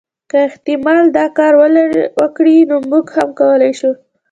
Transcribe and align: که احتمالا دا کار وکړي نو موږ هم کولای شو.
که 0.29 0.37
احتمالا 0.47 1.03
دا 1.17 1.25
کار 1.37 1.53
وکړي 2.19 2.55
نو 2.69 2.75
موږ 2.89 3.05
هم 3.15 3.29
کولای 3.39 3.73
شو. 3.79 3.91